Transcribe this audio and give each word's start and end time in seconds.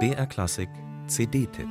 BR 0.00 0.26
Klassik 0.26 0.68
CD-Tipp 1.06 1.68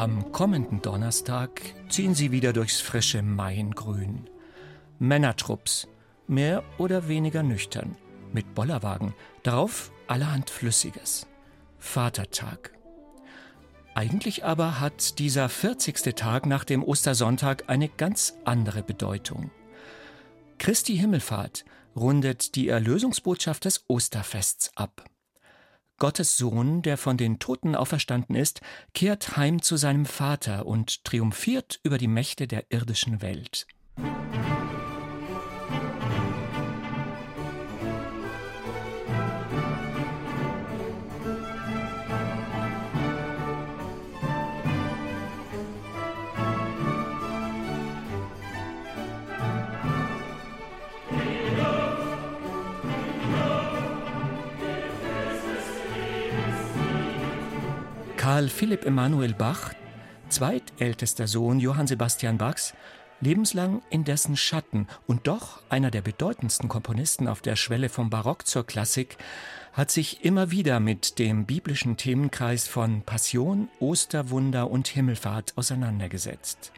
Am 0.00 0.32
kommenden 0.32 0.80
Donnerstag 0.80 1.60
ziehen 1.90 2.14
sie 2.14 2.32
wieder 2.32 2.54
durchs 2.54 2.80
frische 2.80 3.20
Maingrün. 3.20 4.30
Männertrupps, 4.98 5.88
mehr 6.26 6.64
oder 6.78 7.08
weniger 7.08 7.42
nüchtern, 7.42 7.98
mit 8.32 8.54
Bollerwagen, 8.54 9.12
darauf 9.42 9.92
allerhand 10.06 10.48
Flüssiges. 10.48 11.26
Vatertag. 11.78 12.72
Eigentlich 13.94 14.42
aber 14.42 14.80
hat 14.80 15.18
dieser 15.18 15.50
40. 15.50 16.14
Tag 16.14 16.46
nach 16.46 16.64
dem 16.64 16.82
Ostersonntag 16.82 17.64
eine 17.66 17.90
ganz 17.90 18.38
andere 18.46 18.82
Bedeutung. 18.82 19.50
Christi 20.56 20.96
Himmelfahrt 20.96 21.66
rundet 21.94 22.54
die 22.54 22.68
Erlösungsbotschaft 22.68 23.66
des 23.66 23.84
Osterfests 23.86 24.74
ab. 24.76 25.04
Gottes 26.00 26.38
Sohn, 26.38 26.80
der 26.80 26.96
von 26.96 27.18
den 27.18 27.38
Toten 27.38 27.76
auferstanden 27.76 28.34
ist, 28.34 28.62
kehrt 28.94 29.36
heim 29.36 29.60
zu 29.60 29.76
seinem 29.76 30.06
Vater 30.06 30.64
und 30.64 31.04
triumphiert 31.04 31.78
über 31.82 31.98
die 31.98 32.08
Mächte 32.08 32.48
der 32.48 32.64
irdischen 32.70 33.20
Welt. 33.20 33.66
Karl 58.30 58.48
Philipp 58.48 58.86
Emanuel 58.86 59.34
Bach, 59.34 59.72
zweitältester 60.28 61.26
Sohn 61.26 61.58
Johann 61.58 61.88
Sebastian 61.88 62.38
Bachs, 62.38 62.74
lebenslang 63.20 63.82
in 63.90 64.04
dessen 64.04 64.36
Schatten 64.36 64.86
und 65.08 65.26
doch 65.26 65.62
einer 65.68 65.90
der 65.90 66.02
bedeutendsten 66.02 66.68
Komponisten 66.68 67.26
auf 67.26 67.40
der 67.40 67.56
Schwelle 67.56 67.88
vom 67.88 68.08
Barock 68.08 68.46
zur 68.46 68.64
Klassik, 68.64 69.16
hat 69.72 69.90
sich 69.90 70.24
immer 70.24 70.52
wieder 70.52 70.78
mit 70.78 71.18
dem 71.18 71.44
biblischen 71.44 71.96
Themenkreis 71.96 72.68
von 72.68 73.02
Passion, 73.02 73.68
Osterwunder 73.80 74.70
und 74.70 74.86
Himmelfahrt 74.86 75.54
auseinandergesetzt. 75.56 76.70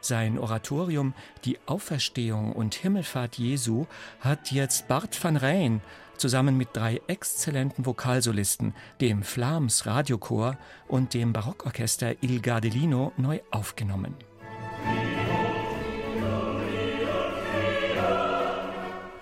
Sein 0.00 0.38
Oratorium 0.38 1.12
Die 1.44 1.58
Auferstehung 1.66 2.52
und 2.52 2.74
Himmelfahrt 2.74 3.36
Jesu 3.36 3.84
hat 4.20 4.50
jetzt 4.50 4.88
Bart 4.88 5.22
van 5.22 5.36
Rijn 5.36 5.82
zusammen 6.18 6.56
mit 6.56 6.68
drei 6.72 7.00
exzellenten 7.06 7.86
Vokalsolisten, 7.86 8.74
dem 9.00 9.22
Flams 9.22 9.86
Radiochor 9.86 10.56
und 10.88 11.14
dem 11.14 11.32
Barockorchester 11.32 12.22
Il 12.22 12.40
Gardelino 12.40 13.12
neu 13.16 13.40
aufgenommen. 13.50 14.14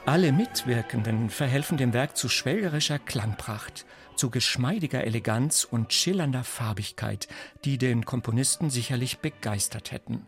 Alle 0.04 0.32
Mitwirkenden 0.32 1.30
verhelfen 1.30 1.78
dem 1.78 1.92
Werk 1.92 2.16
zu 2.16 2.28
schwelgerischer 2.28 2.98
Klangpracht, 2.98 3.86
zu 4.16 4.30
geschmeidiger 4.30 5.04
Eleganz 5.04 5.64
und 5.64 5.92
schillernder 5.92 6.44
Farbigkeit, 6.44 7.28
die 7.64 7.78
den 7.78 8.04
Komponisten 8.04 8.68
sicherlich 8.68 9.20
begeistert 9.20 9.92
hätten. 9.92 10.26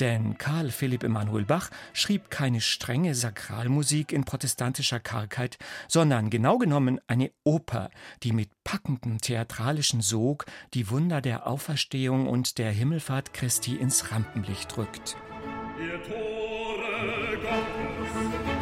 Denn 0.00 0.38
Karl 0.38 0.70
Philipp 0.70 1.04
Emanuel 1.04 1.44
Bach 1.44 1.70
schrieb 1.92 2.30
keine 2.30 2.60
strenge 2.60 3.14
Sakralmusik 3.14 4.12
in 4.12 4.24
protestantischer 4.24 5.00
Kargheit, 5.00 5.58
sondern 5.88 6.30
genau 6.30 6.58
genommen 6.58 7.00
eine 7.06 7.30
Oper, 7.44 7.90
die 8.22 8.32
mit 8.32 8.50
packendem 8.64 9.20
theatralischen 9.20 10.00
Sog 10.00 10.46
die 10.74 10.90
Wunder 10.90 11.20
der 11.20 11.46
Auferstehung 11.46 12.26
und 12.26 12.58
der 12.58 12.72
Himmelfahrt 12.72 13.32
Christi 13.34 13.76
ins 13.76 14.10
Rampenlicht 14.10 14.76
rückt. 14.76 15.16
Ihr 15.80 16.02
Tore 16.02 17.36
Gottes 17.36 18.54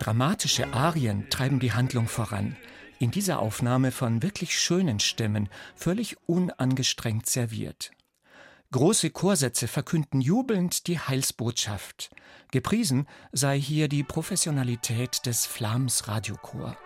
Dramatische 0.00 0.72
Arien 0.72 1.28
treiben 1.28 1.60
die 1.60 1.74
Handlung 1.74 2.08
voran. 2.08 2.56
In 2.98 3.10
dieser 3.10 3.38
Aufnahme 3.38 3.92
von 3.92 4.22
wirklich 4.22 4.58
schönen 4.58 4.98
Stimmen, 4.98 5.50
völlig 5.76 6.16
unangestrengt 6.26 7.26
serviert. 7.26 7.90
Große 8.72 9.10
Chorsätze 9.10 9.68
verkünden 9.68 10.22
jubelnd 10.22 10.86
die 10.86 10.98
Heilsbotschaft. 10.98 12.10
Gepriesen 12.50 13.06
sei 13.30 13.60
hier 13.60 13.88
die 13.88 14.02
Professionalität 14.02 15.26
des 15.26 15.44
Flams 15.44 16.08
Radiochor. 16.08 16.78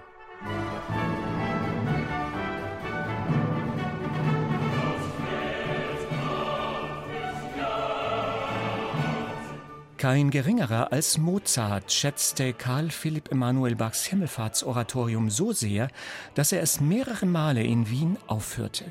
Kein 10.04 10.28
geringerer 10.28 10.92
als 10.92 11.16
Mozart 11.16 11.90
schätzte 11.90 12.52
Karl 12.52 12.90
Philipp 12.90 13.32
Emanuel 13.32 13.74
Bachs 13.74 14.04
Himmelfahrtsoratorium 14.04 15.30
so 15.30 15.52
sehr, 15.52 15.88
dass 16.34 16.52
er 16.52 16.60
es 16.60 16.78
mehrere 16.78 17.24
Male 17.24 17.62
in 17.62 17.88
Wien 17.88 18.18
aufführte. 18.26 18.84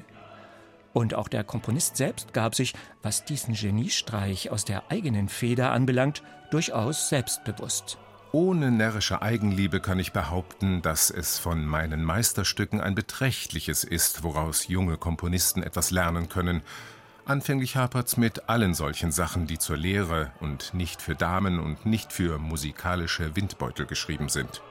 Und 0.92 1.14
auch 1.14 1.28
der 1.28 1.44
Komponist 1.44 1.98
selbst 1.98 2.34
gab 2.34 2.56
sich, 2.56 2.74
was 3.04 3.26
diesen 3.26 3.54
Geniestreich 3.54 4.50
aus 4.50 4.66
der 4.66 4.90
eigenen 4.90 5.30
Feder 5.30 5.72
anbelangt, 5.72 6.24
durchaus 6.50 7.10
selbstbewusst. 7.10 8.00
Ohne 8.32 8.72
närrische 8.72 9.22
Eigenliebe 9.22 9.82
kann 9.82 10.00
ich 10.00 10.14
behaupten, 10.14 10.82
dass 10.82 11.12
es 11.12 11.38
von 11.38 11.64
meinen 11.64 12.04
Meisterstücken 12.04 12.82
ein 12.82 12.96
beträchtliches 12.96 13.84
ist, 13.84 14.24
woraus 14.24 14.68
junge 14.68 14.98
Komponisten 14.98 15.62
etwas 15.62 15.92
lernen 15.92 16.28
können, 16.28 16.64
Anfänglich 17.26 17.78
hapert's 17.78 18.18
mit 18.18 18.50
allen 18.50 18.74
solchen 18.74 19.14
Sachen, 19.14 19.48
die 19.48 19.58
zur 19.58 19.78
Lehre 19.78 20.32
und 20.42 20.74
nicht 20.74 21.02
für 21.02 21.16
Damen 21.16 21.58
und 21.58 21.86
nicht 21.86 22.12
für 22.12 22.38
musikalische 22.38 23.36
Windbeutel 23.38 23.86
geschrieben 23.86 24.28
sind. 24.28 24.62